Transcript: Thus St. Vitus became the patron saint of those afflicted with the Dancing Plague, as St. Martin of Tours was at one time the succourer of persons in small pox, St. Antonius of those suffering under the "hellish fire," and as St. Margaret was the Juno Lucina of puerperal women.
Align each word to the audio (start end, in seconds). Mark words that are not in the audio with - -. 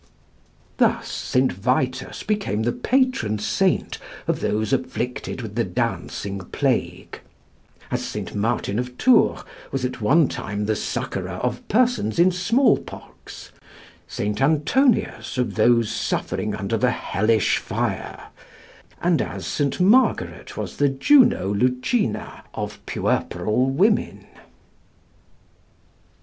Thus 0.77 1.07
St. 1.11 1.53
Vitus 1.53 2.23
became 2.23 2.63
the 2.63 2.71
patron 2.71 3.37
saint 3.37 3.99
of 4.27 4.39
those 4.39 4.73
afflicted 4.73 5.43
with 5.43 5.53
the 5.53 5.63
Dancing 5.63 6.39
Plague, 6.39 7.19
as 7.91 8.03
St. 8.03 8.33
Martin 8.33 8.79
of 8.79 8.97
Tours 8.97 9.41
was 9.71 9.85
at 9.85 10.01
one 10.01 10.27
time 10.27 10.65
the 10.65 10.75
succourer 10.75 11.37
of 11.43 11.67
persons 11.67 12.17
in 12.17 12.31
small 12.31 12.79
pox, 12.79 13.51
St. 14.07 14.41
Antonius 14.41 15.37
of 15.37 15.53
those 15.53 15.91
suffering 15.91 16.55
under 16.55 16.77
the 16.77 16.89
"hellish 16.89 17.59
fire," 17.59 18.23
and 19.03 19.21
as 19.21 19.45
St. 19.45 19.79
Margaret 19.79 20.57
was 20.57 20.77
the 20.77 20.89
Juno 20.89 21.53
Lucina 21.53 22.43
of 22.55 22.83
puerperal 22.87 23.69
women. 23.69 24.25